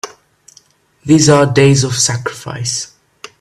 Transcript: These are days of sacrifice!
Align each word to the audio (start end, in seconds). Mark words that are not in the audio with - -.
These 1.05 1.29
are 1.29 1.45
days 1.45 1.83
of 1.83 1.93
sacrifice! 1.93 2.95